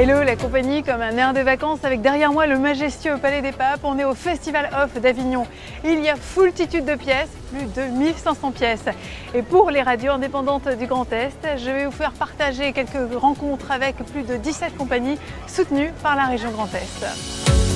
Hello 0.00 0.22
la 0.22 0.36
compagnie 0.36 0.84
comme 0.84 1.00
un 1.00 1.16
air 1.16 1.34
de 1.34 1.40
vacances 1.40 1.84
avec 1.84 2.02
derrière 2.02 2.32
moi 2.32 2.46
le 2.46 2.56
majestueux 2.56 3.16
Palais 3.18 3.42
des 3.42 3.50
Papes. 3.50 3.80
On 3.82 3.98
est 3.98 4.04
au 4.04 4.14
Festival 4.14 4.70
Off 4.72 4.94
d'Avignon. 5.00 5.44
Il 5.84 5.98
y 5.98 6.08
a 6.08 6.14
foultitude 6.14 6.84
de 6.84 6.94
pièces, 6.94 7.30
plus 7.50 7.64
de 7.64 7.82
1500 7.98 8.52
pièces. 8.52 8.84
Et 9.34 9.42
pour 9.42 9.72
les 9.72 9.82
radios 9.82 10.12
indépendantes 10.12 10.68
du 10.68 10.86
Grand 10.86 11.12
Est, 11.12 11.56
je 11.56 11.70
vais 11.70 11.86
vous 11.86 11.90
faire 11.90 12.12
partager 12.12 12.72
quelques 12.72 13.12
rencontres 13.12 13.72
avec 13.72 13.96
plus 13.96 14.22
de 14.22 14.36
17 14.36 14.76
compagnies 14.76 15.18
soutenues 15.48 15.90
par 16.00 16.14
la 16.14 16.26
région 16.26 16.52
Grand 16.52 16.72
Est. 16.74 17.67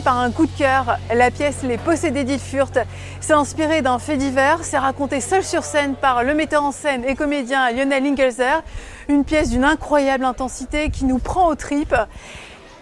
par 0.00 0.18
un 0.18 0.30
coup 0.30 0.46
de 0.46 0.56
cœur, 0.56 0.98
la 1.14 1.30
pièce 1.30 1.62
Les 1.62 1.76
Possédés 1.76 2.24
d'Ilfurt. 2.24 2.78
C'est 3.20 3.32
inspiré 3.32 3.82
d'un 3.82 3.98
fait 3.98 4.16
divers, 4.16 4.60
c'est 4.62 4.78
raconté 4.78 5.20
seul 5.20 5.44
sur 5.44 5.64
scène 5.64 5.94
par 5.94 6.24
le 6.24 6.34
metteur 6.34 6.62
en 6.62 6.72
scène 6.72 7.04
et 7.04 7.14
comédien 7.14 7.70
Lionel 7.72 8.06
Ingelser. 8.06 8.60
Une 9.08 9.24
pièce 9.24 9.50
d'une 9.50 9.64
incroyable 9.64 10.24
intensité 10.24 10.90
qui 10.90 11.04
nous 11.04 11.18
prend 11.18 11.48
aux 11.48 11.54
tripes. 11.54 11.96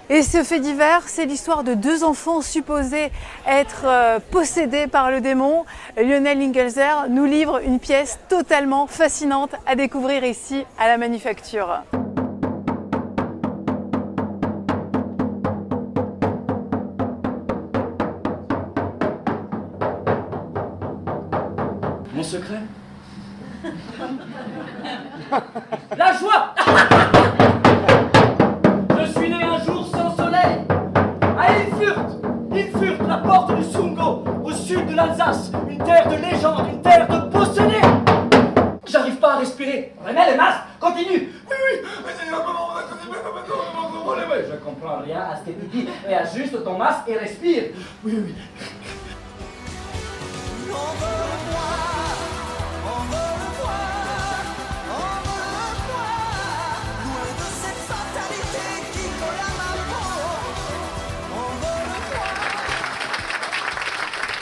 Et 0.09 0.23
ce 0.23 0.43
fait 0.43 0.61
divers, 0.61 1.03
c'est 1.07 1.25
l'histoire 1.25 1.65
de 1.65 1.75
deux 1.75 2.05
enfants 2.05 2.43
supposés 2.43 3.11
être 3.47 3.85
euh, 3.85 4.19
possédés 4.31 4.87
par 4.87 5.11
le 5.11 5.21
démon. 5.21 5.65
Lionel 5.97 6.41
Ingelser 6.41 7.09
nous 7.09 7.25
livre 7.25 7.61
une 7.65 7.79
pièce 7.79 8.19
totalement 8.29 8.87
fascinante 8.87 9.51
à 9.67 9.75
découvrir 9.75 10.25
ici 10.25 10.65
à 10.79 10.89
la 10.89 10.99
Manufacture. 10.99 11.83
Secret 22.31 22.63
La 25.99 26.13
joie 26.13 26.55
Je 28.99 29.05
suis 29.19 29.29
né 29.29 29.43
un 29.43 29.59
jour 29.65 29.85
sans 29.87 30.17
soleil. 30.17 30.61
À 31.37 31.59
Ilfurt 31.59 32.21
Ilfurt, 32.53 33.03
la 33.09 33.17
porte 33.19 33.57
du 33.57 33.65
Sungo, 33.65 34.23
au 34.45 34.53
sud 34.53 34.87
de 34.87 34.95
l'Alsace, 34.95 35.51
une 35.69 35.79
terre 35.79 36.09
de 36.09 36.15
légende, 36.17 36.69
une 36.73 36.81
terre 36.83 37.09
de 37.09 37.19
possédés 37.31 37.81
J'arrive 38.87 39.17
pas 39.17 39.33
à 39.35 39.39
respirer. 39.39 39.93
Remets 40.07 40.31
le 40.31 40.37
masque, 40.37 40.61
continue. 40.79 41.33
Oui, 41.51 41.51
oui. 41.51 41.81
Je 44.49 44.57
comprends 44.57 45.01
rien 45.01 45.23
à 45.33 45.37
ce 45.37 45.43
que 45.51 45.53
tu 45.59 45.67
dis, 45.67 45.89
mais 46.07 46.15
ajuste 46.15 46.63
ton 46.63 46.79
masque 46.79 47.09
et 47.09 47.17
respire. 47.17 47.65
Oui, 48.05 48.15
oui. 48.25 48.35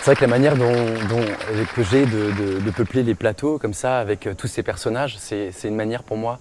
Vrai 0.09 0.17
que 0.17 0.23
la 0.23 0.29
manière 0.29 0.57
dont, 0.57 0.73
que 1.75 1.83
j'ai 1.83 2.07
de, 2.07 2.71
peupler 2.71 3.03
les 3.03 3.15
plateaux 3.15 3.59
comme 3.59 3.75
ça 3.75 3.99
avec 3.99 4.27
euh, 4.27 4.33
tous 4.33 4.47
ces 4.47 4.63
personnages, 4.63 5.19
c'est 5.19 5.53
une 5.65 5.77
manière 5.77 6.03
pour 6.03 6.17
moi 6.17 6.39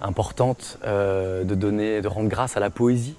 importante 0.00 0.78
euh, 0.86 1.44
de 1.44 1.54
donner, 1.54 2.00
de 2.00 2.08
rendre 2.08 2.30
grâce 2.30 2.56
à 2.56 2.60
la 2.60 2.70
poésie 2.70 3.16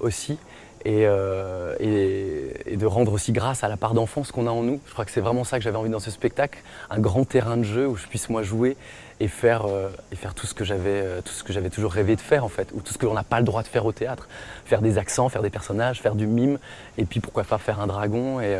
aussi. 0.00 0.38
Euh, 0.86 1.74
et, 1.80 2.76
de 2.76 2.86
rendre 2.86 3.12
aussi 3.12 3.32
grâce 3.32 3.62
à 3.62 3.68
la 3.68 3.76
part 3.76 3.94
d'enfance 3.94 4.32
qu'on 4.32 4.46
a 4.46 4.50
en 4.50 4.62
nous. 4.62 4.80
Je 4.86 4.92
crois 4.92 5.04
que 5.04 5.10
c'est 5.10 5.20
vraiment 5.20 5.44
ça 5.44 5.58
que 5.58 5.64
j'avais 5.64 5.76
envie 5.76 5.90
dans 5.90 6.00
ce 6.00 6.10
spectacle, 6.10 6.58
un 6.90 6.98
grand 6.98 7.24
terrain 7.24 7.56
de 7.56 7.62
jeu 7.62 7.86
où 7.86 7.96
je 7.96 8.06
puisse 8.06 8.28
moi 8.28 8.42
jouer 8.42 8.76
et 9.20 9.28
faire, 9.28 9.66
euh, 9.66 9.90
et 10.10 10.16
faire 10.16 10.34
tout 10.34 10.46
ce 10.46 10.54
que 10.54 10.64
j'avais 10.64 11.00
euh, 11.00 11.20
tout 11.20 11.32
ce 11.32 11.44
que 11.44 11.52
j'avais 11.52 11.70
toujours 11.70 11.92
rêvé 11.92 12.16
de 12.16 12.20
faire 12.20 12.44
en 12.44 12.48
fait, 12.48 12.68
ou 12.74 12.80
tout 12.80 12.92
ce 12.92 12.98
que 12.98 13.06
l'on 13.06 13.14
n'a 13.14 13.22
pas 13.22 13.38
le 13.38 13.44
droit 13.44 13.62
de 13.62 13.68
faire 13.68 13.86
au 13.86 13.92
théâtre, 13.92 14.28
faire 14.64 14.82
des 14.82 14.98
accents, 14.98 15.28
faire 15.28 15.42
des 15.42 15.50
personnages, 15.50 16.02
faire 16.02 16.16
du 16.16 16.26
mime, 16.26 16.58
et 16.98 17.04
puis 17.04 17.20
pourquoi 17.20 17.44
pas 17.44 17.58
faire 17.58 17.80
un 17.80 17.86
dragon. 17.86 18.40
Et, 18.40 18.58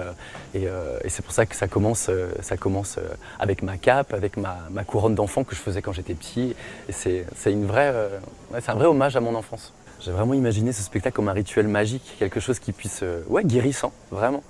c'est 1.08 1.24
pour 1.24 1.34
ça 1.34 1.44
que 1.44 1.56
ça 1.56 1.66
commence, 1.66 2.08
ça 2.40 2.56
commence 2.56 2.98
avec 3.38 3.62
ma 3.62 3.76
cape, 3.76 4.14
avec 4.14 4.36
ma, 4.36 4.58
ma 4.70 4.84
couronne 4.84 5.14
d'enfant 5.14 5.42
que 5.44 5.56
je 5.56 5.60
faisais 5.60 5.82
quand 5.82 5.92
j'étais 5.92 6.14
petit. 6.14 6.54
Et 6.88 6.92
c'est 6.92 7.52
une 7.52 7.66
vraie, 7.66 7.92
c'est 8.60 8.70
un 8.70 8.74
vrai 8.74 8.86
hommage 8.86 9.16
à 9.16 9.20
mon 9.20 9.34
enfance. 9.34 9.72
J'ai 10.00 10.10
vraiment 10.10 10.34
imaginé 10.34 10.72
ce 10.72 10.82
spectacle 10.82 11.16
comme 11.16 11.28
un 11.28 11.32
rituel 11.32 11.68
magique, 11.68 12.16
quelque 12.18 12.40
chose 12.40 12.58
qui 12.58 12.72
puisse, 12.72 13.00
euh, 13.02 13.22
ouais, 13.28 13.44
guérissant, 13.44 13.92
vraiment. 14.10 14.42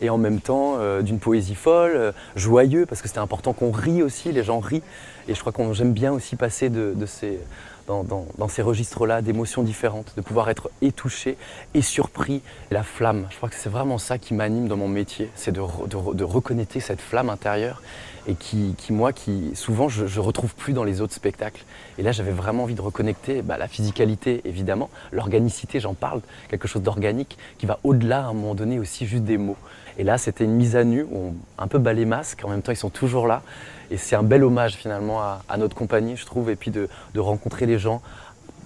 Et 0.00 0.08
en 0.08 0.18
même 0.18 0.40
temps, 0.40 0.76
euh, 0.78 1.02
d'une 1.02 1.18
poésie 1.18 1.54
folle, 1.54 1.92
euh, 1.94 2.12
joyeux, 2.36 2.86
parce 2.86 3.02
que 3.02 3.08
c'était 3.08 3.20
important 3.20 3.52
qu'on 3.52 3.70
rie 3.70 4.02
aussi, 4.02 4.32
les 4.32 4.42
gens 4.42 4.60
rient. 4.60 4.82
Et 5.30 5.34
je 5.34 5.40
crois 5.40 5.52
qu'on 5.52 5.72
j'aime 5.72 5.92
bien 5.92 6.12
aussi 6.12 6.34
passer 6.34 6.70
de, 6.70 7.06
ces, 7.06 7.38
dans, 7.86 8.48
ces 8.48 8.62
registres-là 8.62 9.22
d'émotions 9.22 9.62
différentes, 9.62 10.12
de 10.16 10.22
pouvoir 10.22 10.50
être 10.50 10.70
et 10.82 10.92
et 11.72 11.82
surpris. 11.82 12.42
La 12.72 12.82
flamme, 12.82 13.28
je 13.30 13.36
crois 13.36 13.48
que 13.48 13.54
c'est 13.54 13.68
vraiment 13.68 13.98
ça 13.98 14.18
qui 14.18 14.34
m'anime 14.34 14.66
dans 14.66 14.76
mon 14.76 14.88
métier, 14.88 15.30
c'est 15.36 15.52
de, 15.52 15.62
de, 15.86 16.24
reconnecter 16.24 16.80
cette 16.80 17.00
flamme 17.00 17.30
intérieure 17.30 17.80
et 18.26 18.34
qui, 18.34 18.74
moi, 18.90 19.12
qui 19.12 19.52
souvent 19.54 19.88
je, 19.88 20.02
ne 20.02 20.20
retrouve 20.20 20.52
plus 20.56 20.72
dans 20.72 20.82
les 20.82 21.00
autres 21.00 21.14
spectacles. 21.14 21.62
Et 21.96 22.02
là, 22.02 22.10
j'avais 22.10 22.32
vraiment 22.32 22.64
envie 22.64 22.74
de 22.74 22.82
reconnecter 22.82 23.40
bah, 23.42 23.56
la 23.56 23.68
physicalité, 23.68 24.40
évidemment, 24.44 24.90
l'organicité, 25.12 25.78
j'en 25.78 25.94
parle, 25.94 26.22
quelque 26.48 26.66
chose 26.66 26.82
d'organique 26.82 27.38
qui 27.58 27.66
va 27.66 27.78
au-delà 27.84 28.24
à 28.24 28.28
un 28.30 28.32
moment 28.32 28.56
donné 28.56 28.80
aussi 28.80 29.06
juste 29.06 29.22
des 29.22 29.38
mots. 29.38 29.56
Et 29.96 30.02
là, 30.02 30.18
c'était 30.18 30.44
une 30.44 30.54
mise 30.54 30.74
à 30.74 30.82
nu, 30.82 31.04
où 31.04 31.16
on, 31.16 31.34
un 31.62 31.68
peu 31.68 31.78
bas 31.78 31.92
les 31.92 32.04
masques, 32.04 32.42
en 32.44 32.48
même 32.48 32.62
temps, 32.62 32.72
ils 32.72 32.76
sont 32.76 32.90
toujours 32.90 33.28
là. 33.28 33.42
Et 33.90 33.96
c'est 33.96 34.16
un 34.16 34.22
bel 34.22 34.44
hommage 34.44 34.74
finalement 34.74 35.20
à, 35.20 35.56
notre 35.58 35.74
compagnie, 35.74 36.16
je 36.16 36.24
trouve, 36.24 36.50
et 36.50 36.56
puis 36.56 36.70
de, 36.70 36.88
rencontrer 37.16 37.66
les 37.66 37.78
gens 37.78 38.00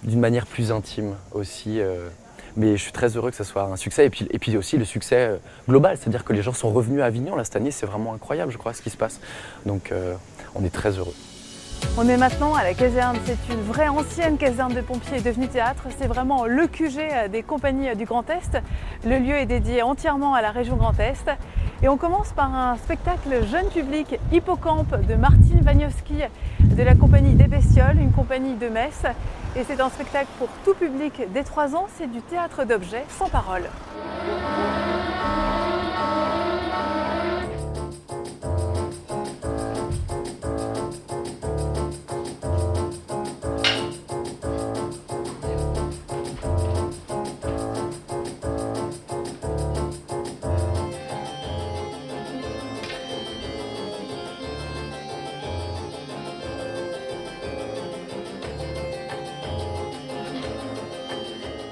d'une 0.02 0.20
manière 0.20 0.46
plus 0.46 0.70
intime 0.70 1.14
aussi. 1.32 1.80
Euh, 1.80 2.08
mais 2.56 2.76
je 2.76 2.82
suis 2.82 2.92
très 2.92 3.16
heureux 3.16 3.30
que 3.30 3.36
ça 3.36 3.44
soit 3.44 3.64
un 3.64 3.76
succès. 3.76 4.06
Et 4.06 4.10
puis, 4.10 4.28
et 4.30 4.38
puis 4.38 4.56
aussi 4.56 4.76
le 4.76 4.84
succès 4.84 5.16
euh, 5.16 5.36
global, 5.68 5.96
c'est-à-dire 5.96 6.24
que 6.24 6.32
les 6.32 6.42
gens 6.42 6.52
sont 6.52 6.70
revenus 6.70 7.02
à 7.02 7.06
Avignon 7.06 7.36
là, 7.36 7.44
cette 7.44 7.56
année. 7.56 7.70
C'est 7.70 7.86
vraiment 7.86 8.14
incroyable, 8.14 8.52
je 8.52 8.58
crois, 8.58 8.72
ce 8.74 8.82
qui 8.82 8.90
se 8.90 8.96
passe. 8.96 9.20
Donc 9.66 9.90
euh, 9.90 10.14
on 10.54 10.64
est 10.64 10.72
très 10.72 10.90
heureux. 10.98 11.14
On 11.96 12.08
est 12.08 12.16
maintenant 12.16 12.54
à 12.54 12.64
la 12.64 12.74
caserne, 12.74 13.16
c'est 13.24 13.52
une 13.52 13.62
vraie 13.62 13.88
ancienne 13.88 14.36
caserne 14.36 14.74
de 14.74 14.80
pompiers 14.80 15.20
devenue 15.20 15.48
théâtre. 15.48 15.84
C'est 15.96 16.06
vraiment 16.06 16.44
le 16.44 16.66
QG 16.66 16.98
euh, 16.98 17.28
des 17.28 17.42
compagnies 17.42 17.94
du 17.94 18.04
Grand 18.04 18.28
Est. 18.30 18.60
Le 19.04 19.18
lieu 19.18 19.36
est 19.36 19.46
dédié 19.46 19.82
entièrement 19.82 20.34
à 20.34 20.42
la 20.42 20.50
région 20.50 20.76
Grand 20.76 20.98
Est. 20.98 21.30
Et 21.82 21.88
on 21.88 21.96
commence 21.96 22.32
par 22.32 22.54
un 22.54 22.76
spectacle 22.78 23.46
jeune 23.46 23.68
public 23.68 24.18
Hippocampe 24.32 25.06
de 25.06 25.14
Martine 25.14 25.60
Wagnowski 25.62 26.22
de 26.60 26.82
la 26.82 26.94
compagnie 26.94 27.34
des 27.34 27.46
Bestioles, 27.46 27.98
une 28.00 28.12
compagnie 28.12 28.54
de 28.54 28.68
Metz. 28.68 29.02
Et 29.56 29.64
c'est 29.64 29.80
un 29.80 29.90
spectacle 29.90 30.28
pour 30.38 30.48
tout 30.64 30.74
public 30.74 31.22
dès 31.32 31.44
3 31.44 31.76
ans, 31.76 31.86
c'est 31.96 32.10
du 32.10 32.22
théâtre 32.22 32.64
d'objets 32.64 33.04
sans 33.08 33.28
parole. 33.28 33.64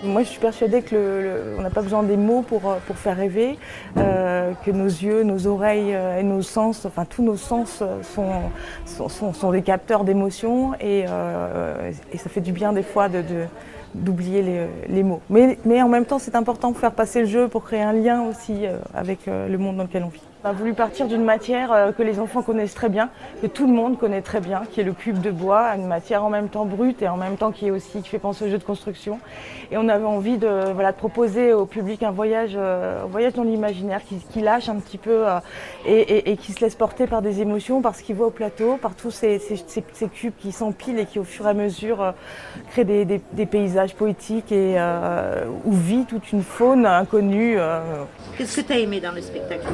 Moi, 0.05 0.25
je 0.25 0.29
suis 0.29 0.41
persuadée 0.41 0.83
qu'on 0.83 1.63
n'a 1.63 1.71
pas 1.71 1.81
besoin 1.83 2.03
des 2.03 2.17
mots 2.17 2.43
pour, 2.43 2.69
euh, 2.69 2.79
pour 2.87 2.97
faire 2.97 3.17
rêver, 3.17 3.57
euh, 3.97 4.53
que 4.65 4.73
nos 4.73 4.87
yeux, 4.87 5.23
nos 5.23 5.47
oreilles 5.47 5.95
euh, 5.95 6.19
et 6.19 6.25
nos 6.25 6.43
sens, 6.43 6.85
enfin 6.85 7.05
tous 7.05 7.23
nos 7.23 7.37
sens 7.37 7.85
sont, 8.03 8.51
sont, 8.85 9.33
sont, 9.33 9.51
des 9.53 9.63
capteurs 9.63 10.03
d'émotions 10.03 10.75
et, 10.81 11.05
et, 12.13 12.19
ça 12.19 12.29
fait 12.29 12.41
du 12.41 12.53
bien 12.53 12.73
des 12.73 12.83
fois 12.83 13.09
de, 13.09 13.23
d'oublier 13.95 14.69
les, 14.89 15.03
mots. 15.03 15.21
Mais, 15.31 15.59
mais 15.65 15.83
en 15.83 15.89
même 15.89 16.07
temps, 16.07 16.19
c'est 16.19 16.35
important 16.35 16.71
de 16.71 16.77
faire 16.77 16.93
passer 16.93 17.21
le 17.21 17.27
jeu 17.27 17.49
pour 17.49 17.65
créer 17.65 17.83
un 17.83 17.93
lien 17.93 18.23
aussi 18.23 18.65
avec 18.95 19.27
le 19.27 19.57
monde 19.59 19.77
dans 19.77 19.85
lequel 19.85 20.05
on 20.05 20.09
vit. 20.09 20.23
On 20.45 20.49
a 20.49 20.53
voulu 20.53 20.75
partir 20.75 21.07
d'une 21.07 21.23
matière 21.23 21.73
euh, 21.73 21.93
que 21.93 22.03
les 22.03 22.19
enfants 22.19 22.43
connaissent 22.43 22.75
très 22.75 22.89
bien, 22.89 23.11
que 23.41 23.47
tout 23.47 23.65
le 23.65 23.73
monde 23.73 23.97
connaît 23.97 24.23
très 24.23 24.41
bien, 24.41 24.63
qui 24.69 24.81
est 24.81 24.85
le 24.85 24.93
cube 24.93 25.21
de 25.21 25.31
bois, 25.31 25.69
une 25.77 25.87
matière 25.87 26.25
en 26.25 26.31
même 26.31 26.49
temps 26.49 26.65
brute 26.65 27.01
et 27.01 27.07
en 27.07 27.17
même 27.17 27.37
temps 27.37 27.53
qui 27.53 27.69
est 27.69 27.71
aussi 27.71 28.03
qui 28.03 28.09
fait 28.09 28.19
penser 28.19 28.47
au 28.47 28.49
jeu 28.49 28.59
de 28.59 28.65
construction. 28.65 29.21
Et 29.71 29.79
on 29.79 29.89
avait 29.89 30.05
envie 30.05 30.39
de, 30.39 30.73
voilà, 30.73 30.93
proposer 30.93 31.53
au 31.53 31.65
public 31.65 32.03
un 32.03 32.11
voyage, 32.11 32.55
euh, 32.57 33.05
un 33.05 33.07
voyage 33.07 33.35
dans 33.35 33.45
l'imaginaire 33.45 34.01
qui, 34.05 34.41
lâche 34.41 34.69
un 34.69 34.77
petit 34.77 34.99
peu 34.99 35.29
euh, 35.29 35.39
et, 35.87 36.37
qui 36.37 36.53
se 36.53 36.61
laisse 36.61 36.75
porter 36.75 37.07
par 37.07 37.23
des 37.23 37.41
émotions, 37.41 37.81
par 37.81 37.95
ce 37.95 38.03
qu'il 38.03 38.17
voit 38.17 38.27
au 38.27 38.31
plateau, 38.31 38.79
par 38.79 38.97
tous 38.97 39.13
ces, 39.13 39.39
ces, 39.39 40.09
cubes 40.09 40.35
qui 40.39 40.51
s'empilent 40.51 40.99
et 40.99 41.07
qui 41.07 41.21
au 41.21 41.25
fur 41.25 41.47
et 41.47 41.51
à 41.51 41.55
mesure 41.55 42.03
euh, 42.03 42.11
créent 42.71 42.85
des, 42.85 43.05
des, 43.05 43.47
paysages 43.47 43.82
poétiques 43.91 44.53
et 44.53 44.77
où 45.65 45.73
vit 45.73 46.05
toute 46.07 46.33
une 46.33 46.43
faune 46.43 46.87
inconnue. 46.87 47.59
Qu'est-ce 48.39 48.61
que 48.61 48.67
tu 48.67 48.73
as 48.73 48.79
aimé 48.79 49.01
dans 49.01 49.13
le 49.13 49.21
spectacle 49.21 49.67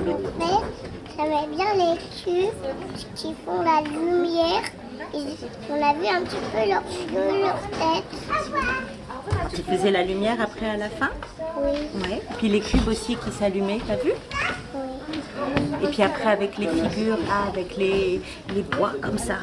J'aimais 1.17 1.49
bien 1.51 1.67
les 1.75 1.97
cubes 2.23 2.53
qui 3.17 3.35
font 3.45 3.61
la 3.63 3.81
lumière. 3.83 4.63
Et 5.15 5.19
on 5.71 5.77
a 5.77 5.93
vu 5.95 6.07
un 6.07 6.23
petit 6.23 6.37
peu 6.53 6.69
leurs 6.69 6.83
yeux, 7.13 7.41
leur 7.43 7.61
tête. 7.71 8.05
Tu 9.55 9.63
faisais 9.63 9.91
la 9.91 10.03
lumière 10.03 10.37
après 10.41 10.69
à 10.69 10.77
la 10.77 10.89
fin? 10.89 11.11
Oui. 11.61 11.89
Ouais. 12.03 12.23
Puis 12.37 12.49
les 12.49 12.61
cubes 12.61 12.87
aussi 12.87 13.17
qui 13.17 13.31
s'allumaient, 13.33 13.81
t'as 13.87 13.97
vu? 13.97 14.13
Oui. 14.75 14.81
Et 15.83 15.87
puis 15.89 16.03
après 16.03 16.31
avec 16.31 16.57
les 16.59 16.69
figures, 16.69 17.19
ah, 17.31 17.49
avec 17.49 17.77
les, 17.77 18.21
les 18.55 18.63
bois 18.63 18.93
comme 19.01 19.19
ça. 19.19 19.37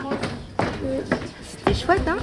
C'était 1.50 1.74
chouette, 1.74 2.08
hein? 2.08 2.18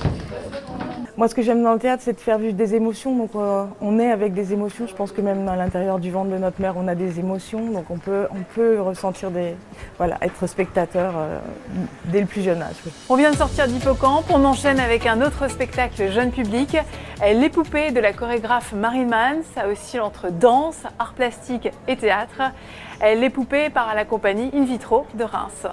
Moi, 1.19 1.29
ce 1.29 1.35
que 1.35 1.43
j'aime 1.43 1.63
dans 1.63 1.75
le 1.75 1.79
théâtre, 1.79 2.03
c'est 2.03 2.15
de 2.15 2.21
faire 2.21 2.39
vivre 2.39 2.55
des 2.55 2.75
émotions. 2.75 3.15
Donc, 3.15 3.31
euh, 3.35 3.65
on 3.83 3.99
est 3.99 4.11
avec 4.11 4.33
des 4.33 4.55
émotions. 4.55 4.87
Je 4.87 4.95
pense 4.95 5.13
que 5.13 5.21
même 5.21 5.47
à 5.47 5.57
l'intérieur 5.57 5.99
du 5.99 6.11
ventre 6.11 6.31
de 6.31 6.39
notre 6.39 6.61
mère, 6.61 6.75
on 6.77 6.89
a 6.89 6.95
des 6.95 7.21
émotions. 7.21 7.71
Donc, 7.71 7.85
on 7.91 7.99
peut, 7.99 8.81
ressentir 8.81 9.31
des, 9.31 9.55
voilà, 9.99 10.17
être 10.23 10.47
spectateur 10.47 11.13
euh, 11.17 11.39
dès 12.07 12.21
le 12.21 12.27
plus 12.27 12.41
jeune 12.41 12.63
âge. 12.63 12.77
On 13.11 13.17
vient 13.17 13.31
de 13.31 13.37
sortir 13.37 13.69
d'Hippocampe. 13.69 14.25
On 14.31 14.43
enchaîne 14.45 14.81
avec 14.81 15.07
un 15.07 15.21
autre 15.21 15.49
spectacle 15.49 16.11
jeune 16.11 16.31
public. 16.31 16.79
Les 17.23 17.51
poupées 17.51 17.91
de 17.91 18.01
la 18.01 18.13
chorégraphe 18.15 18.73
Marine 18.73 19.09
Mann. 19.09 19.43
Ça 19.55 19.69
oscille 19.69 20.01
entre 20.01 20.31
danse, 20.31 20.83
art 20.99 21.13
plastique 21.13 21.69
et 21.89 21.97
théâtre. 21.97 22.41
Les 23.03 23.31
poupées 23.31 23.69
par 23.69 23.95
la 23.95 24.05
compagnie 24.05 24.51
In 24.55 24.65
Vitro 24.65 25.07
de 25.15 25.25
Reims. 25.25 25.67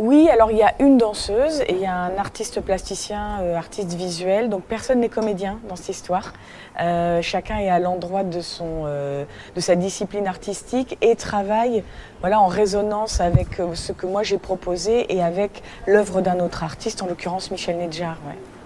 Oui, 0.00 0.28
alors 0.28 0.50
il 0.50 0.58
y 0.58 0.62
a 0.62 0.74
une 0.80 0.98
danseuse 0.98 1.60
et 1.60 1.72
il 1.74 1.78
y 1.78 1.86
a 1.86 1.94
un 1.94 2.16
artiste 2.18 2.60
plasticien, 2.60 3.38
euh, 3.42 3.56
artiste 3.56 3.92
visuel. 3.92 4.48
Donc 4.48 4.62
personne 4.64 4.98
n'est 4.98 5.08
comédien 5.08 5.60
dans 5.68 5.76
cette 5.76 5.90
histoire. 5.90 6.32
Euh, 6.80 7.22
chacun 7.22 7.58
est 7.58 7.68
à 7.70 7.78
l'endroit 7.78 8.24
de 8.24 8.40
euh, 8.60 9.24
de 9.54 9.60
sa 9.60 9.76
discipline 9.76 10.26
artistique 10.26 10.98
et 11.00 11.14
travaille, 11.14 11.84
voilà, 12.20 12.40
en 12.40 12.48
résonance 12.48 13.20
avec 13.20 13.60
ce 13.74 13.92
que 13.92 14.06
moi 14.06 14.24
j'ai 14.24 14.38
proposé 14.38 15.14
et 15.14 15.22
avec 15.22 15.62
l'œuvre 15.86 16.20
d'un 16.22 16.40
autre 16.40 16.64
artiste, 16.64 17.00
en 17.02 17.06
l'occurrence 17.06 17.52
Michel 17.52 17.76
Nedjar. 17.78 18.16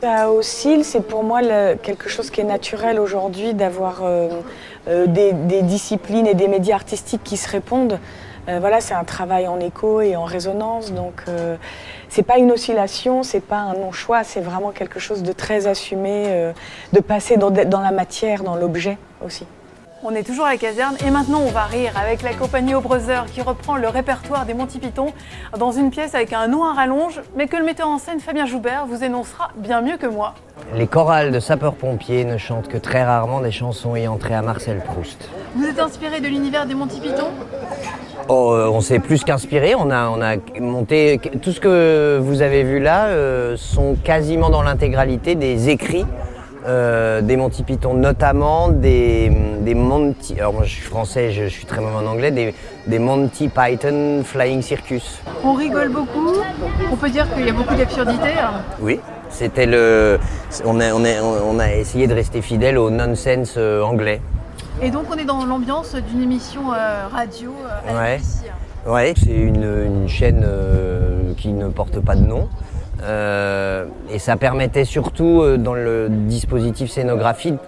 Ça 0.00 0.31
oscille, 0.31 0.82
c'est 0.82 1.02
pour 1.02 1.24
moi 1.24 1.40
quelque 1.82 2.08
chose 2.08 2.31
qui 2.31 2.40
est 2.40 2.44
naturel 2.44 2.98
aujourd'hui 2.98 3.52
d'avoir 3.52 4.02
des 4.86 5.62
disciplines 5.62 6.26
et 6.26 6.34
des 6.34 6.48
médias 6.48 6.76
artistiques 6.76 7.24
qui 7.24 7.36
se 7.36 7.50
répondent. 7.50 7.98
Euh, 8.48 8.60
voilà, 8.60 8.80
c'est 8.80 8.94
un 8.94 9.04
travail 9.04 9.46
en 9.46 9.60
écho 9.60 10.00
et 10.00 10.16
en 10.16 10.24
résonance. 10.24 10.92
Donc, 10.92 11.22
euh, 11.28 11.56
c'est 12.08 12.22
pas 12.22 12.38
une 12.38 12.50
oscillation, 12.50 13.22
c'est 13.22 13.40
pas 13.40 13.58
un 13.58 13.74
non-choix, 13.74 14.24
c'est 14.24 14.40
vraiment 14.40 14.70
quelque 14.70 14.98
chose 14.98 15.22
de 15.22 15.32
très 15.32 15.66
assumé, 15.66 16.24
euh, 16.28 16.52
de 16.92 17.00
passer 17.00 17.36
dans, 17.36 17.50
dans 17.50 17.80
la 17.80 17.90
matière, 17.90 18.42
dans 18.42 18.56
l'objet 18.56 18.96
aussi. 19.24 19.46
On 20.04 20.14
est 20.14 20.22
toujours 20.22 20.44
à 20.44 20.52
la 20.52 20.58
caserne 20.58 20.96
et 21.04 21.10
maintenant 21.10 21.40
on 21.40 21.50
va 21.50 21.64
rire 21.64 21.90
avec 22.00 22.22
la 22.22 22.32
compagnie 22.32 22.72
Au 22.72 22.80
Brother 22.80 23.24
qui 23.26 23.42
reprend 23.42 23.76
le 23.76 23.88
répertoire 23.88 24.46
des 24.46 24.54
Monty 24.54 24.78
Python 24.78 25.12
dans 25.58 25.72
une 25.72 25.90
pièce 25.90 26.14
avec 26.14 26.32
un 26.32 26.46
nom 26.46 26.62
à 26.64 26.72
rallonge, 26.72 27.20
mais 27.36 27.48
que 27.48 27.56
le 27.56 27.64
metteur 27.64 27.88
en 27.88 27.98
scène 27.98 28.20
Fabien 28.20 28.46
Joubert 28.46 28.86
vous 28.86 29.02
énoncera 29.02 29.50
bien 29.56 29.80
mieux 29.80 29.96
que 29.96 30.06
moi. 30.06 30.34
Les 30.76 30.86
chorales 30.86 31.32
de 31.32 31.40
sapeurs-pompiers 31.40 32.24
ne 32.24 32.38
chantent 32.38 32.68
que 32.68 32.78
très 32.78 33.02
rarement 33.02 33.40
des 33.40 33.50
chansons 33.50 33.96
ayant 33.96 34.18
trait 34.18 34.34
à 34.34 34.42
Marcel 34.42 34.80
Proust. 34.84 35.28
Vous 35.56 35.66
êtes 35.66 35.80
inspiré 35.80 36.20
de 36.20 36.28
l'univers 36.28 36.64
des 36.66 36.74
Monty 36.74 37.00
Python? 37.00 37.30
Oh, 38.28 38.52
euh, 38.52 38.70
on 38.72 38.80
s'est 38.80 39.00
plus 39.00 39.24
qu'inspiré, 39.24 39.74
on 39.74 39.90
a, 39.90 40.10
on 40.10 40.22
a 40.22 40.36
monté 40.60 41.20
tout 41.42 41.50
ce 41.50 41.58
que 41.58 42.20
vous 42.22 42.42
avez 42.42 42.62
vu 42.62 42.78
là 42.78 43.06
euh, 43.06 43.56
sont 43.56 43.96
quasiment 44.04 44.48
dans 44.48 44.62
l'intégralité 44.62 45.34
des 45.34 45.70
écrits 45.70 46.06
euh, 46.68 47.22
des 47.22 47.36
Monty 47.36 47.62
Python, 47.62 47.94
notamment 47.94 48.68
des, 48.68 49.32
des 49.69 49.75
Monty. 49.75 50.35
Alors 50.38 50.55
moi 50.55 50.65
je 50.65 50.70
suis 50.70 50.82
français, 50.82 51.31
je, 51.31 51.44
je 51.44 51.49
suis 51.49 51.67
très 51.67 51.81
mauvais 51.81 51.97
en 51.97 52.06
anglais, 52.06 52.31
des, 52.31 52.55
des, 52.87 52.99
Monty 52.99 53.49
Python 53.49 54.23
Flying 54.25 54.62
Circus. 54.62 55.20
On 55.44 55.53
rigole 55.53 55.91
beaucoup. 55.91 56.32
On 56.91 56.97
peut 56.97 57.11
dire 57.11 57.26
qu'il 57.35 57.47
y 57.47 57.50
a 57.50 57.53
beaucoup 57.53 57.75
d'absurdités. 57.75 58.38
Hein. 58.41 58.62
Oui. 58.81 58.99
C'était 59.29 59.67
le. 59.67 60.19
On 60.65 60.81
a, 60.81 60.94
on, 60.94 61.05
a, 61.05 61.23
on 61.23 61.59
a 61.59 61.75
essayé 61.75 62.06
de 62.06 62.15
rester 62.15 62.41
fidèle 62.41 62.79
au 62.79 62.88
nonsense 62.88 63.56
euh, 63.59 63.82
anglais. 63.82 64.23
Et 64.81 64.91
donc 64.91 65.05
on 65.11 65.19
est 65.19 65.26
dans 65.26 65.44
l'ambiance 65.44 65.94
d'une 65.97 66.23
émission 66.23 66.73
euh, 66.73 67.09
radio 67.12 67.53
euh, 67.91 67.99
ouais. 68.00 68.20
Ouais, 68.87 69.12
c'est 69.23 69.37
une, 69.37 69.65
une, 69.65 70.09
chaîne 70.09 70.44
euh, 70.47 71.35
qui 71.37 71.49
ne 71.49 71.69
porte 71.69 72.00
pas 72.00 72.15
de 72.15 72.25
nom. 72.25 72.49
Et 74.11 74.19
ça 74.19 74.37
permettait 74.37 74.85
surtout 74.85 75.56
dans 75.56 75.75
le 75.75 76.09
dispositif 76.11 76.91
scénographique 76.91 77.61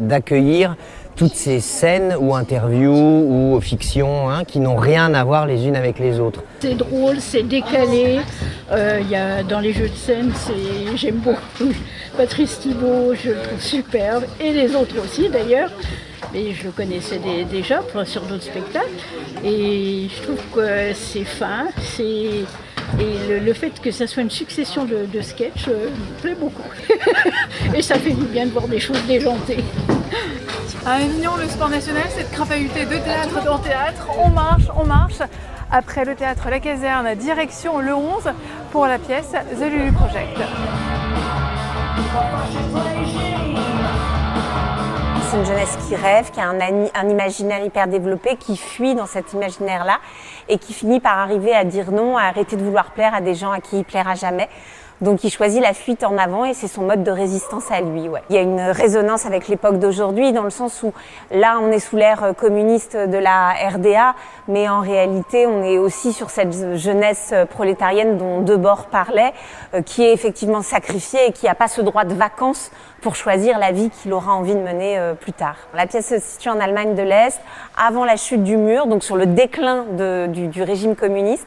d'accueillir 0.00 0.76
toutes 1.16 1.34
ces 1.34 1.60
scènes 1.60 2.14
ou 2.20 2.34
interviews 2.34 2.92
ou 2.92 3.60
fictions 3.60 4.28
hein, 4.28 4.44
qui 4.44 4.60
n'ont 4.60 4.76
rien 4.76 5.14
à 5.14 5.24
voir 5.24 5.46
les 5.46 5.66
unes 5.66 5.76
avec 5.76 5.98
les 5.98 6.20
autres. 6.20 6.42
C'est 6.60 6.74
drôle, 6.74 7.16
c'est 7.20 7.42
décalé. 7.42 8.20
Euh, 8.70 9.00
y 9.08 9.16
a, 9.16 9.42
dans 9.42 9.60
les 9.60 9.72
jeux 9.72 9.88
de 9.88 9.94
scène, 9.94 10.32
j'aime 10.94 11.16
beaucoup 11.16 11.72
Patrice 12.16 12.60
Thibault, 12.60 13.14
je 13.14 13.30
le 13.30 13.42
trouve 13.42 13.60
superbe, 13.60 14.24
et 14.40 14.52
les 14.52 14.74
autres 14.74 14.96
aussi 15.02 15.28
d'ailleurs. 15.28 15.70
Mais 16.32 16.52
je 16.52 16.64
le 16.64 16.70
connaissais 16.70 17.20
déjà 17.50 17.82
sur 18.04 18.22
d'autres 18.22 18.42
spectacles. 18.42 18.86
Et 19.44 20.08
je 20.14 20.22
trouve 20.22 20.40
que 20.54 20.92
c'est 20.94 21.24
fin, 21.24 21.66
et 22.00 23.40
le, 23.40 23.52
fait 23.52 23.80
que 23.80 23.90
ça 23.90 24.06
soit 24.06 24.22
une 24.22 24.30
succession 24.30 24.84
de, 24.84 25.06
de 25.12 25.20
sketchs 25.20 25.68
euh, 25.68 25.88
me 25.90 26.20
plaît 26.22 26.36
beaucoup. 26.38 26.68
et 27.74 27.82
ça 27.82 27.96
fait 27.96 28.12
du 28.12 28.24
bien 28.24 28.46
de 28.46 28.50
voir 28.52 28.68
des 28.68 28.80
choses 28.80 29.02
déjantées. 29.06 29.64
À 30.88 30.98
Avignon, 30.98 31.32
le 31.36 31.48
sport 31.48 31.68
national, 31.68 32.04
c'est 32.10 32.30
de 32.30 32.84
de 32.84 32.98
théâtre 32.98 33.50
en 33.50 33.58
théâtre. 33.58 34.06
On 34.24 34.28
marche, 34.28 34.68
on 34.76 34.84
marche. 34.84 35.18
Après 35.68 36.04
le 36.04 36.14
théâtre 36.14 36.48
La 36.48 36.60
Caserne, 36.60 37.12
direction 37.16 37.80
le 37.80 37.92
11 37.92 38.30
pour 38.70 38.86
la 38.86 38.96
pièce 39.00 39.32
The 39.32 39.64
Lulu 39.64 39.90
Project. 39.90 40.38
C'est 45.28 45.36
une 45.36 45.44
jeunesse 45.44 45.76
qui 45.88 45.96
rêve, 45.96 46.30
qui 46.30 46.40
a 46.40 46.50
un, 46.50 47.08
imaginaire 47.08 47.64
hyper 47.64 47.88
développé, 47.88 48.36
qui 48.36 48.56
fuit 48.56 48.94
dans 48.94 49.06
cet 49.06 49.32
imaginaire-là 49.32 49.98
et 50.48 50.58
qui 50.58 50.72
finit 50.72 51.00
par 51.00 51.18
arriver 51.18 51.52
à 51.52 51.64
dire 51.64 51.90
non, 51.90 52.16
à 52.16 52.22
arrêter 52.22 52.54
de 52.54 52.62
vouloir 52.62 52.92
plaire 52.92 53.12
à 53.12 53.20
des 53.20 53.34
gens 53.34 53.50
à 53.50 53.58
qui 53.58 53.78
il 53.78 53.84
plaira 53.84 54.14
jamais. 54.14 54.48
Donc 55.02 55.24
il 55.24 55.30
choisit 55.30 55.60
la 55.60 55.74
fuite 55.74 56.04
en 56.04 56.16
avant 56.16 56.44
et 56.44 56.54
c'est 56.54 56.68
son 56.68 56.82
mode 56.82 57.04
de 57.04 57.10
résistance 57.10 57.70
à 57.70 57.80
lui. 57.80 58.08
Ouais. 58.08 58.22
Il 58.30 58.36
y 58.36 58.38
a 58.38 58.42
une 58.42 58.60
résonance 58.60 59.26
avec 59.26 59.46
l'époque 59.48 59.78
d'aujourd'hui 59.78 60.32
dans 60.32 60.42
le 60.42 60.50
sens 60.50 60.82
où 60.82 60.92
là 61.30 61.58
on 61.62 61.70
est 61.70 61.80
sous 61.80 61.96
l'ère 61.96 62.32
communiste 62.36 62.96
de 62.96 63.18
la 63.18 63.52
RDA, 63.68 64.14
mais 64.48 64.68
en 64.68 64.80
réalité 64.80 65.46
on 65.46 65.62
est 65.62 65.76
aussi 65.76 66.14
sur 66.14 66.30
cette 66.30 66.76
jeunesse 66.76 67.34
prolétarienne 67.50 68.16
dont 68.16 68.40
Debord 68.40 68.86
parlait, 68.86 69.32
euh, 69.74 69.82
qui 69.82 70.02
est 70.02 70.12
effectivement 70.12 70.62
sacrifiée 70.62 71.20
et 71.28 71.32
qui 71.32 71.46
n'a 71.46 71.54
pas 71.54 71.68
ce 71.68 71.82
droit 71.82 72.04
de 72.04 72.14
vacances 72.14 72.70
pour 73.02 73.16
choisir 73.16 73.58
la 73.58 73.72
vie 73.72 73.90
qu'il 73.90 74.12
aura 74.12 74.32
envie 74.34 74.54
de 74.54 74.60
mener 74.60 74.98
euh, 74.98 75.14
plus 75.14 75.32
tard. 75.32 75.56
La 75.74 75.86
pièce 75.86 76.08
se 76.08 76.18
situe 76.18 76.48
en 76.48 76.58
Allemagne 76.58 76.94
de 76.94 77.02
l'Est, 77.02 77.40
avant 77.76 78.04
la 78.04 78.16
chute 78.16 78.42
du 78.42 78.56
mur, 78.56 78.86
donc 78.86 79.04
sur 79.04 79.16
le 79.16 79.26
déclin 79.26 79.84
du 80.28 80.62
régime 80.62 80.96
communiste. 80.96 81.46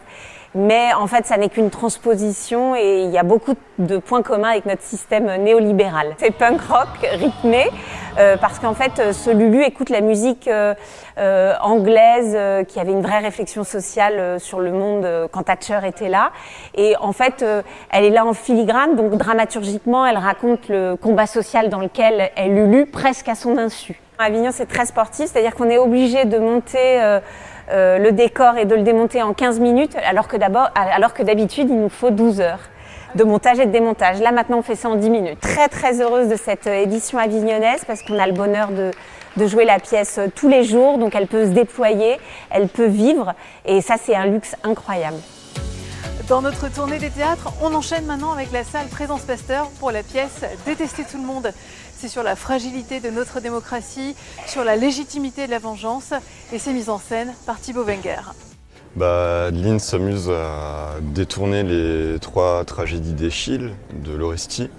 Mais 0.55 0.93
en 0.93 1.05
fait, 1.05 1.25
ça 1.25 1.37
n'est 1.37 1.49
qu'une 1.49 1.69
transposition 1.69 2.75
et 2.75 3.03
il 3.03 3.11
y 3.11 3.17
a 3.19 3.23
beaucoup 3.23 3.53
de 3.77 3.97
points 3.97 4.23
communs 4.23 4.49
avec 4.49 4.65
notre 4.65 4.81
système 4.81 5.27
néolibéral. 5.43 6.15
C'est 6.17 6.31
punk 6.31 6.59
rock 6.61 6.87
rythmé 7.03 7.69
euh, 8.17 8.35
parce 8.35 8.57
qu'en 8.57 8.73
fait, 8.73 9.13
ce 9.13 9.29
Lulu 9.29 9.63
écoute 9.63 9.89
la 9.89 10.01
musique 10.01 10.47
euh, 10.47 10.73
euh, 11.19 11.53
anglaise 11.61 12.33
euh, 12.35 12.63
qui 12.63 12.79
avait 12.79 12.91
une 12.91 13.01
vraie 13.01 13.19
réflexion 13.19 13.63
sociale 13.63 14.13
euh, 14.17 14.39
sur 14.39 14.59
le 14.59 14.71
monde 14.71 15.07
quand 15.31 15.43
Thatcher 15.43 15.79
était 15.85 16.09
là. 16.09 16.31
Et 16.75 16.95
en 16.99 17.13
fait, 17.13 17.45
elle 17.91 18.05
est 18.05 18.09
là 18.09 18.25
en 18.25 18.33
filigrane, 18.33 18.95
donc 18.95 19.15
dramaturgiquement, 19.17 20.05
elle 20.05 20.17
raconte 20.17 20.67
le 20.67 20.95
combat 20.95 21.27
social 21.27 21.69
dans 21.69 21.79
lequel 21.79 22.31
elle 22.35 22.55
Lulu 22.55 22.87
presque 22.87 23.29
à 23.29 23.35
son 23.35 23.57
insu. 23.57 23.99
Avignon, 24.21 24.49
c'est 24.51 24.65
très 24.65 24.85
sportif, 24.85 25.27
c'est-à-dire 25.27 25.55
qu'on 25.55 25.69
est 25.69 25.77
obligé 25.77 26.25
de 26.25 26.37
monter 26.37 26.77
euh, 26.77 27.19
le 27.97 28.11
décor 28.11 28.57
et 28.57 28.65
de 28.65 28.75
le 28.75 28.81
démonter 28.81 29.21
en 29.23 29.33
15 29.33 29.61
minutes, 29.61 29.95
alors 30.05 30.27
que 30.27 31.23
d'habitude, 31.23 31.67
il 31.69 31.79
nous 31.79 31.89
faut 31.89 32.11
12 32.11 32.41
heures. 32.41 32.59
de 33.15 33.23
montage 33.23 33.59
et 33.59 33.65
de 33.65 33.71
démontage. 33.71 34.19
Là 34.19 34.31
maintenant 34.31 34.59
on 34.59 34.61
fait 34.61 34.75
ça 34.75 34.87
en 34.87 34.95
10 34.95 35.09
minutes. 35.09 35.39
Très 35.39 35.67
très 35.67 35.99
heureuse 35.99 36.27
de 36.27 36.35
cette 36.35 36.67
édition 36.67 37.17
avignonnaise 37.17 37.83
parce 37.87 38.03
qu'on 38.03 38.19
a 38.19 38.27
le 38.27 38.33
bonheur 38.33 38.69
de 38.71 39.47
jouer 39.47 39.65
la 39.65 39.79
pièce 39.79 40.19
tous 40.35 40.47
les 40.47 40.63
jours, 40.63 40.99
donc 40.99 41.15
elle 41.15 41.25
peut 41.25 41.45
se 41.45 41.49
déployer, 41.51 42.19
elle 42.51 42.67
peut 42.67 42.85
vivre 42.85 43.33
et 43.65 43.81
ça 43.81 43.95
c'est 43.99 44.15
un 44.15 44.27
luxe 44.27 44.55
incroyable. 44.63 45.17
Dans 46.29 46.43
notre 46.43 46.71
tournée 46.71 46.99
des 46.99 47.09
théâtres, 47.09 47.51
on 47.59 47.73
enchaîne 47.73 48.05
maintenant 48.05 48.31
avec 48.31 48.51
la 48.51 48.63
salle 48.63 48.85
Présence 48.85 49.23
Pasteur 49.23 49.67
pour 49.79 49.89
la 49.89 50.03
pièce 50.03 50.41
Détester 50.63 51.03
tout 51.03 51.17
le 51.17 51.25
monde. 51.25 51.51
C'est 51.97 52.07
sur 52.07 52.21
la 52.21 52.35
fragilité 52.35 52.99
de 52.99 53.09
notre 53.09 53.39
démocratie, 53.39 54.15
sur 54.45 54.63
la 54.63 54.75
légitimité 54.75 55.47
de 55.47 55.51
la 55.51 55.57
vengeance 55.57 56.13
et 56.53 56.59
c'est 56.59 56.71
mis 56.71 56.87
en 56.91 56.99
scène 56.99 57.33
par 57.47 57.59
Thibaut 57.59 57.83
Wenger. 57.83 58.21
Bah, 58.95 59.49
Lynn 59.49 59.79
s'amuse 59.79 60.29
à 60.29 60.99
détourner 61.01 61.63
les 61.63 62.19
trois 62.19 62.63
tragédies 62.63 63.13
d'Échille 63.13 63.71
de 63.91 64.13
l'Orestie. 64.13 64.69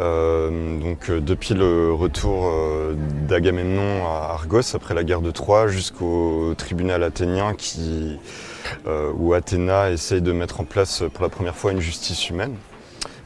Euh, 0.00 0.80
donc 0.80 1.10
euh, 1.10 1.20
depuis 1.20 1.54
le 1.54 1.92
retour 1.92 2.46
euh, 2.46 2.94
d'Agamemnon 3.28 4.04
à 4.04 4.32
Argos 4.32 4.74
après 4.74 4.94
la 4.94 5.04
guerre 5.04 5.22
de 5.22 5.30
Troie 5.30 5.68
jusqu'au 5.68 6.54
tribunal 6.56 7.04
athénien 7.04 7.54
qui, 7.54 8.18
où 8.86 9.34
Athéna 9.34 9.90
essaye 9.90 10.22
de 10.22 10.32
mettre 10.32 10.60
en 10.60 10.64
place 10.64 11.02
pour 11.12 11.22
la 11.22 11.28
première 11.28 11.56
fois 11.56 11.72
une 11.72 11.80
justice 11.80 12.30
humaine. 12.30 12.54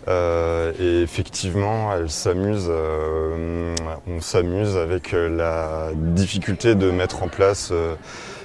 et 0.08 1.02
effectivement, 1.02 1.94
elle 1.94 2.10
s'amuse, 2.10 2.70
on 2.70 4.20
s'amuse 4.20 4.76
avec 4.76 5.12
la 5.12 5.90
difficulté 5.94 6.74
de 6.74 6.90
mettre 6.90 7.22
en 7.22 7.28
place 7.28 7.72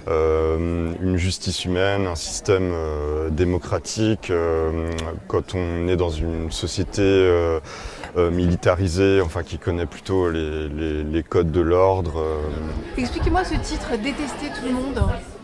une 0.07 1.17
justice 1.17 1.65
humaine, 1.65 2.07
un 2.07 2.15
système 2.15 2.73
démocratique. 3.31 4.31
quand 5.27 5.55
on 5.55 5.87
est 5.87 5.97
dans 5.97 6.11
une 6.11 6.51
société 6.51 7.61
euh, 8.17 8.31
militarisé, 8.31 9.21
enfin 9.21 9.43
qui 9.43 9.59
connaît 9.59 9.85
plutôt 9.85 10.31
les, 10.31 11.23
codes 11.29 11.51
de 11.51 11.61
l'ordre. 11.61 12.19
Euh. 12.19 12.97
Expliquez-moi 12.97 13.43
ce 13.43 13.55
titre, 13.55 13.91
Détester 13.91 14.47
tout 14.59 14.65
le 14.65 14.73
monde. 14.73 14.99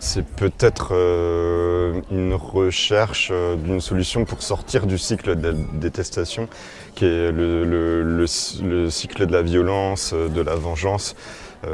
C'est 0.05 0.25
peut-être 0.25 0.89
euh, 0.91 2.01
une 2.11 2.33
recherche 2.33 3.31
d'une 3.31 3.79
solution 3.79 4.25
pour 4.25 4.43
sortir 4.43 4.85
du 4.85 4.97
cycle 4.97 5.37
de 5.37 5.47
la 5.47 5.53
détestation, 5.53 6.49
qui 6.93 7.05
est 7.05 7.31
le, 7.31 8.25
cycle 8.27 9.25
de 9.25 9.31
la 9.31 9.41
violence, 9.41 10.13
de 10.13 10.41
la 10.41 10.55
vengeance 10.55 11.15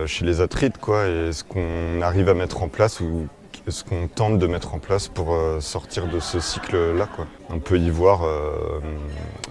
chez 0.05 0.25
les 0.25 0.41
atrides, 0.41 0.77
quoi, 0.77 1.07
et 1.07 1.33
ce 1.33 1.43
qu'on 1.43 2.03
arrive 2.03 2.29
à 2.29 2.36
mettre 2.36 2.62
en 2.62 2.67
place 2.67 3.00
ou 3.00 3.27
ce 3.67 3.83
qu'on 3.83 4.07
tente 4.07 4.38
de 4.38 4.45
mettre 4.45 4.75
en 4.75 4.79
place 4.79 5.07
pour 5.07 5.33
euh, 5.33 5.59
sortir 5.59 6.05
de 6.07 6.19
ce 6.19 6.39
cycle-là. 6.39 7.09
On 7.50 7.57
peut 7.57 7.79
y 7.79 7.89
voir 7.89 8.24
euh, 8.24 8.79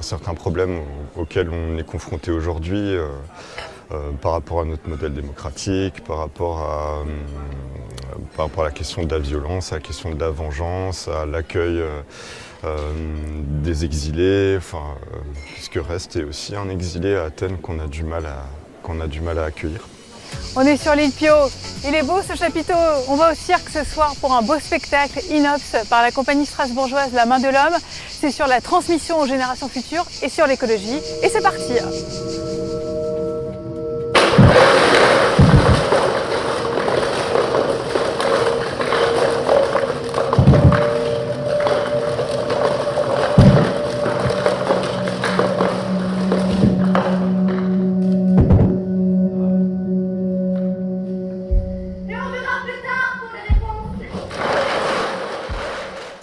certains 0.01 0.35
problèmes 0.35 0.83
auxquels 1.17 1.51
on 1.51 1.77
est 1.79 1.87
confronté 1.87 2.31
aujourd'hui 2.31 2.97
euh, 3.91 4.13
par 4.21 4.33
rapport 4.33 4.61
à 4.61 4.65
notre 4.65 4.89
modèle 4.89 5.15
démocratique, 5.15 6.05
par 6.05 6.19
rapport 6.19 6.59
à, 6.59 7.05
par 8.37 8.47
rapport 8.47 8.65
à 8.65 8.67
la 8.69 8.73
question 8.73 9.05
de 9.05 9.11
la 9.15 9.19
violence, 9.19 9.73
à 9.73 9.77
la 9.77 9.81
question 9.81 10.15
de 10.15 10.21
la 10.21 10.31
vengeance, 10.31 11.09
à 11.09 11.27
l'accueil 11.27 11.83
des 12.63 13.85
exilés, 13.85 14.57
enfin, 14.59 14.97
puisque 15.55 15.79
reste 15.87 16.17
est 16.17 16.25
aussi 16.25 16.57
un 16.57 16.69
exilé 16.69 17.15
à 17.15 17.25
Athènes 17.25 17.59
qu'on 17.59 17.79
a 17.79 17.87
du 17.87 18.03
mal 18.03 18.27
à, 18.27 18.45
qu'on 18.83 19.01
a 19.01 19.07
du 19.07 19.21
mal 19.21 19.39
à 19.39 19.45
accueillir. 19.45 19.87
On 20.57 20.63
est 20.63 20.77
sur 20.77 20.95
l'île 20.95 21.13
Pio. 21.13 21.35
Il 21.87 21.95
est 21.95 22.03
beau 22.03 22.21
ce 22.23 22.37
chapiteau. 22.37 22.75
On 23.09 23.17
va 23.17 23.33
au 23.33 23.35
cirque 23.35 23.69
ce 23.69 23.85
soir 23.85 24.15
pour 24.21 24.35
un 24.35 24.43
beau 24.43 24.59
spectacle 24.59 25.21
Inops 25.31 25.77
par 25.89 26.03
la 26.03 26.11
compagnie 26.11 26.47
strasbourgeoise 26.47 27.13
La 27.13 27.27
Main 27.27 27.39
de 27.39 27.49
l'Homme. 27.49 27.79
C'est 28.09 28.33
sur 28.33 28.47
la 28.47 28.61
transmission 28.61 29.21
aux 29.21 29.27
générations 29.27 29.69
futures 29.69 30.07
et 30.23 30.29
sur 30.29 30.47
l'écologie. 30.47 31.01
Et 31.23 31.29
c'est 31.29 31.43
parti 31.43 31.75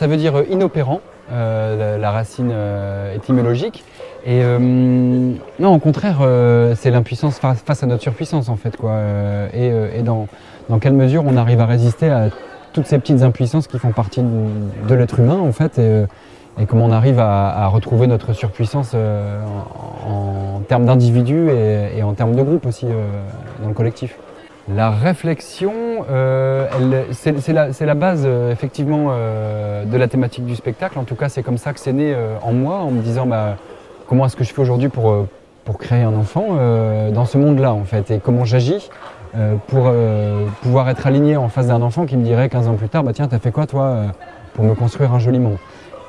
Ça 0.06 0.12
veut 0.12 0.18
dire 0.18 0.36
euh, 0.36 0.44
inopérant, 0.52 1.02
euh, 1.32 1.98
la, 1.98 2.12
racine 2.12 2.52
euh, 2.54 3.16
étymologique. 3.16 3.84
Et 4.24 4.44
non, 4.44 5.74
au 5.74 5.80
contraire, 5.80 6.18
c'est 6.76 6.92
l'impuissance 6.92 7.40
face, 7.40 7.82
à 7.82 7.88
notre 7.88 8.04
surpuissance 8.04 8.48
en 8.50 8.56
fait. 8.56 8.78
Quoi. 8.78 9.00
et, 9.52 10.04
dans, 10.04 10.28
quelle 10.80 10.94
mesure 10.94 11.24
on 11.26 11.38
arrive 11.38 11.60
à 11.60 11.66
résister 11.66 12.10
à 12.12 12.30
toutes 12.74 12.86
ces 12.86 13.00
petites 13.00 13.24
impuissances 13.24 13.68
qui 13.68 13.80
font 13.80 13.94
partie 13.94 14.22
de, 14.22 14.94
l'être 14.96 15.20
humain 15.20 15.40
en 15.40 15.52
fait. 15.52 15.80
Et, 15.80 16.66
comment 16.68 16.86
on 16.86 16.92
arrive 16.92 17.20
à, 17.20 17.68
retrouver 17.68 18.06
notre 18.06 18.34
surpuissance 18.34 18.96
en, 18.96 20.62
termes 20.68 20.86
d'individus 20.86 21.50
et, 21.50 22.04
en 22.04 22.14
termes 22.14 22.36
de 22.36 22.44
groupe 22.44 22.68
aussi 22.68 22.86
dans 23.62 23.68
le 23.68 23.74
collectif. 23.74 24.18
La 24.74 24.90
réflexion, 24.90 25.74
euh, 26.10 26.68
c'est 27.12 27.54
la, 27.54 27.94
base 27.94 28.24
euh, 28.26 28.52
effectivement 28.52 29.10
euh, 29.12 29.86
de 29.86 29.96
la 29.96 30.08
thématique 30.08 30.44
du 30.44 30.56
spectacle. 30.56 30.98
En 30.98 31.04
tout 31.04 31.14
cas, 31.14 31.30
c'est 31.30 31.44
comme 31.44 31.60
ça 31.60 31.72
que 31.72 31.80
c'est 31.80 31.94
né 31.94 32.16
en 32.42 32.52
moi, 32.52 32.78
en 32.78 32.90
me 32.90 33.02
disant 33.02 33.28
bah, 33.28 33.58
comment 34.08 34.26
est-ce 34.26 34.36
que 34.36 34.44
je 34.44 34.52
fais 34.52 34.62
aujourd'hui 34.62 34.90
pour, 34.90 35.28
pour 35.66 35.78
créer 35.78 36.02
un 36.02 36.16
enfant 36.16 36.58
dans 37.12 37.26
ce 37.26 37.38
monde-là 37.38 37.74
en 37.74 37.84
fait, 37.84 38.10
et 38.12 38.20
comment 38.20 38.46
j'agis 38.46 38.90
pour 39.68 39.92
pouvoir 40.62 40.90
être 40.90 41.06
aligné 41.06 41.38
en 41.38 41.50
face 41.50 41.68
d'un 41.68 41.82
enfant 41.82 42.06
qui 42.06 42.18
me 42.18 42.24
dirait 42.24 42.50
15 42.50 42.68
ans 42.68 42.76
plus 42.76 42.90
tard, 42.90 43.04
bah 43.04 43.12
tiens, 43.14 43.28
t'as 43.28 43.40
fait 43.40 43.52
quoi 43.52 43.68
toi 43.68 44.06
pour 44.54 44.64
me 44.64 44.74
construire 44.74 45.14
un 45.14 45.20
joli 45.20 45.40
monde 45.40 45.58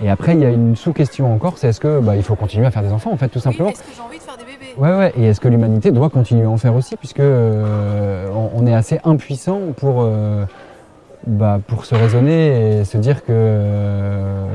et 0.02 0.10
après, 0.10 0.34
il 0.34 0.40
y 0.40 0.44
a 0.44 0.50
une 0.50 0.76
sous-question 0.76 1.32
encore, 1.32 1.56
c'est 1.56 1.68
est-ce 1.68 1.80
que 1.80 2.00
bah, 2.00 2.16
il 2.16 2.22
faut 2.22 2.34
continuer 2.34 2.66
à 2.66 2.70
faire 2.70 2.82
des 2.82 2.92
enfants, 2.92 3.12
en 3.12 3.16
fait, 3.16 3.28
tout 3.28 3.38
simplement. 3.38 3.70
est-ce 3.70 3.80
que 3.80 3.94
j'ai 3.94 4.02
envie 4.02 4.18
de 4.18 4.22
faire 4.22 4.36
des 4.36 4.44
bébés? 4.44 4.74
Ouais, 4.76 4.94
ouais. 4.94 5.12
Et 5.16 5.24
est-ce 5.24 5.40
que 5.40 5.48
l'humanité 5.48 5.90
doit 5.90 6.10
continuer 6.10 6.44
à 6.44 6.50
en 6.50 6.58
faire 6.58 6.74
aussi, 6.74 6.96
puisque 6.96 7.20
euh, 7.20 8.28
on, 8.54 8.66
est 8.66 8.74
assez 8.74 9.00
impuissant 9.04 9.60
pour, 9.76 10.02
euh, 10.02 10.44
bah, 11.26 11.60
pour 11.66 11.86
se 11.86 11.94
raisonner 11.94 12.80
et 12.80 12.84
se 12.84 12.98
dire 12.98 13.22
que 13.24 13.28
euh, 13.30 14.46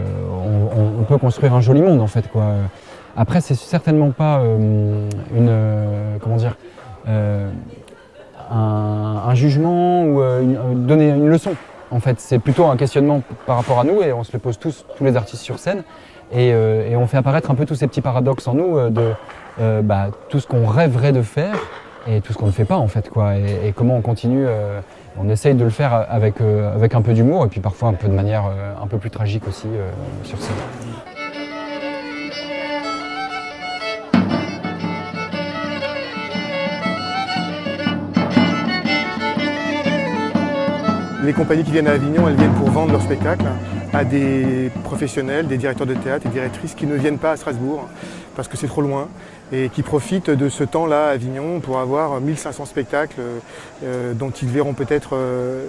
on, 1.00 1.04
peut 1.04 1.18
construire 1.18 1.56
un 1.56 1.62
joli 1.62 1.82
monde, 1.82 2.02
en 2.02 2.08
fait, 2.08 2.30
quoi. 2.32 2.54
Après, 3.18 3.42
c'est 3.42 3.56
certainement 3.56 4.12
pas 4.12 4.44
une, 4.44 5.10
comment 6.22 6.38
dire, 6.38 6.56
un, 8.52 9.34
jugement 9.34 10.06
ou 10.06 10.22
donner 10.76 11.10
une 11.10 11.28
leçon. 11.28 11.56
En 11.92 12.00
fait, 12.00 12.20
c'est 12.20 12.40
plutôt 12.40 12.66
un 12.66 12.78
questionnement 12.78 13.22
par 13.46 13.58
rapport 13.58 13.80
à 13.80 13.84
nous 13.84 14.02
et 14.02 14.14
on 14.14 14.24
se 14.24 14.32
le 14.32 14.40
pose 14.40 14.58
tous, 14.58 14.86
tous 14.98 15.04
les 15.04 15.18
artistes 15.18 15.44
sur 15.44 15.60
scène. 15.60 15.84
Et, 16.32 16.54
euh, 16.54 16.96
on 16.96 17.08
fait 17.08 17.18
apparaître 17.18 17.52
un 17.52 17.56
peu 17.56 17.66
tous 17.66 17.76
ces 17.76 17.88
petits 17.88 18.02
paradoxes 18.02 18.48
en 18.48 18.54
nous 18.54 18.78
euh, 18.78 18.90
de 18.90 19.12
euh, 19.60 19.82
bah, 19.82 20.08
tout 20.30 20.40
ce 20.40 20.48
qu'on 20.48 20.66
rêverait 20.66 21.12
de 21.12 21.22
faire 21.22 21.56
et 22.08 22.22
tout 22.22 22.32
ce 22.32 22.38
qu'on 22.38 22.48
ne 22.48 22.52
fait 22.52 22.66
pas 22.66 22.78
en 22.78 22.88
fait. 22.88 23.10
Quoi, 23.10 23.36
et, 23.36 23.74
comment 23.76 23.98
on 23.98 24.02
continue, 24.02 24.48
on 25.20 25.30
essaye 25.30 25.54
de 25.54 25.64
le 25.64 25.70
faire 25.70 26.08
avec, 26.10 26.42
avec 26.42 26.96
un 26.96 27.02
peu 27.04 27.14
d'humour 27.14 27.46
et 27.46 27.48
puis 27.48 27.60
parfois 27.60 27.90
un 27.90 27.94
peu 27.94 28.08
de 28.08 28.14
manière 28.14 28.46
un 28.82 28.88
peu 28.88 28.98
plus 28.98 29.12
tragique 29.12 29.48
aussi 29.48 29.68
sur 30.24 30.42
scène. 30.42 30.56
Les 41.24 41.34
compagnies 41.34 41.64
qui 41.64 41.72
viennent 41.72 41.88
à 41.88 41.92
Avignon, 41.92 42.28
elles 42.28 42.36
viennent 42.36 42.54
pour 42.54 42.72
vendre 42.72 42.94
leur 42.94 43.02
spectacle 43.02 43.46
à 43.94 44.04
des 44.04 44.72
professionnels, 44.84 45.48
des 45.48 45.58
directeurs 45.58 45.86
de 45.86 45.94
théâtre 45.94 46.26
et 46.26 46.30
directrices 46.30 46.74
qui 46.74 46.88
ne 46.88 46.96
viennent 46.96 47.20
pas 47.20 47.32
à 47.32 47.38
Strasbourg 47.38 47.88
parce 48.36 48.48
que 48.48 48.58
c'est 48.58 48.68
trop 48.68 48.82
loin 48.82 49.08
et 49.54 49.70
qui 49.70 49.84
profitent 49.84 50.30
de 50.30 50.50
ce 50.50 50.64
temps-là 50.64 51.08
à 51.08 51.10
Avignon 51.12 51.60
pour 51.60 51.80
avoir 51.80 52.20
1500 52.22 52.66
spectacles 52.66 53.20
euh, 53.84 54.14
dont 54.14 54.30
ils 54.30 54.48
verront 54.48 54.74
peut-être 54.74 55.16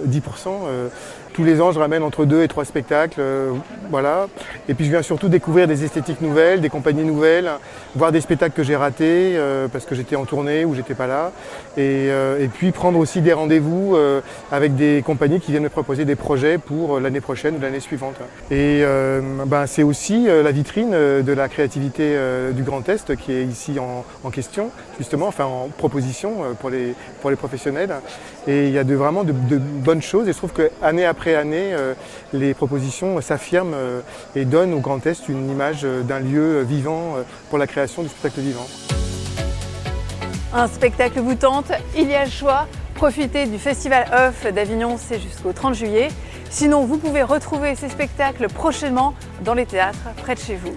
10%. 0.07 0.47
Euh, 0.47 0.87
tous 1.33 1.43
les 1.43 1.61
ans, 1.61 1.71
je 1.71 1.79
ramène 1.79 2.03
entre 2.03 2.25
deux 2.25 2.43
et 2.43 2.47
trois 2.47 2.63
spectacles, 2.63 3.19
euh, 3.19 3.51
voilà. 3.89 4.27
Et 4.69 4.75
puis 4.75 4.85
je 4.85 4.91
viens 4.91 5.01
surtout 5.01 5.29
découvrir 5.29 5.67
des 5.67 5.83
esthétiques 5.83 6.21
nouvelles, 6.21 6.61
des 6.61 6.69
compagnies 6.69 7.03
nouvelles, 7.03 7.49
voir 7.95 8.11
des 8.11 8.21
spectacles 8.21 8.55
que 8.55 8.61
j'ai 8.61 8.75
ratés 8.75 9.37
parce 9.71 9.85
que 9.85 9.95
j'étais 9.95 10.15
en 10.15 10.25
tournée 10.25 10.63
ou 10.63 10.75
j'étais 10.75 10.93
pas 10.93 11.07
là. 11.07 11.31
Et, 11.75 12.09
puis 12.53 12.71
prendre 12.71 12.99
aussi 12.99 13.21
des 13.21 13.33
rendez-vous 13.33 13.97
avec 14.51 14.75
des 14.75 15.01
compagnies 15.03 15.39
qui 15.39 15.51
viennent 15.51 15.63
me 15.63 15.69
proposer 15.69 16.05
des 16.05 16.15
projets 16.15 16.59
pour 16.59 16.99
l'année 16.99 17.21
prochaine 17.21 17.55
ou 17.57 17.59
l'année 17.59 17.79
suivante. 17.79 18.15
Et 18.51 18.83
ben, 19.47 19.65
c'est 19.65 19.83
aussi 19.83 20.27
la 20.27 20.51
vitrine 20.51 20.91
de 20.91 21.33
la 21.33 21.49
créativité 21.49 22.15
du 22.53 22.63
Grand 22.63 22.87
Est 22.89 23.15
qui 23.15 23.31
est 23.31 23.43
ici 23.43 23.77
en, 23.79 24.29
question, 24.29 24.71
justement, 24.97 25.27
enfin 25.27 25.45
en 25.45 25.69
proposition 25.69 26.55
pour 26.59 26.69
les, 26.69 26.95
pour 27.21 27.29
les 27.29 27.35
professionnels. 27.35 27.93
Et 28.47 28.67
il 28.67 28.73
y 28.73 28.77
a 28.77 28.83
de, 28.83 28.95
vraiment 28.95 29.23
de, 29.23 29.31
bonnes 29.31 30.01
choses. 30.01 30.27
Et 30.27 30.33
je 30.33 30.37
trouve 30.37 30.53
qu'année 30.53 31.05
après 31.05 31.35
année, 31.35 31.75
les 32.33 32.53
propositions 32.53 33.19
s'affirment 33.21 33.75
et 34.35 34.45
donnent 34.45 34.73
au 34.73 34.79
Grand 34.79 35.05
Est 35.05 35.29
une 35.29 35.49
image 35.49 35.83
d'un 35.83 36.19
lieu 36.19 36.61
vivant 36.61 37.15
pour 37.49 37.57
la 37.57 37.67
création 37.67 38.01
du 38.03 38.09
spectacle 38.09 38.41
vivant. 38.41 38.67
Un 40.55 40.67
spectacle 40.67 41.19
vous 41.19 41.33
tente 41.33 41.71
Il 41.97 42.07
y 42.09 42.13
a 42.13 42.25
le 42.25 42.31
choix. 42.31 42.67
Profitez 42.93 43.47
du 43.47 43.57
Festival 43.57 44.05
Off 44.13 44.45
d'Avignon, 44.53 44.97
c'est 44.99 45.19
jusqu'au 45.19 45.51
30 45.51 45.73
juillet. 45.73 46.09
Sinon, 46.51 46.85
vous 46.85 46.99
pouvez 46.99 47.23
retrouver 47.23 47.73
ces 47.75 47.89
spectacles 47.89 48.47
prochainement 48.47 49.15
dans 49.43 49.55
les 49.55 49.65
théâtres 49.65 50.13
près 50.21 50.35
de 50.35 50.39
chez 50.39 50.55
vous. 50.55 50.75